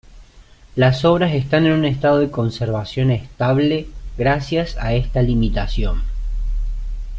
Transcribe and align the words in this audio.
Las 0.75 1.05
obras 1.05 1.31
están 1.35 1.67
en 1.67 1.73
un 1.73 1.85
estado 1.85 2.17
de 2.21 2.31
conservación 2.31 3.11
estable 3.11 3.85
gracias 4.17 4.75
a 4.79 4.93
esta 4.95 5.21
limitación. 5.21 6.01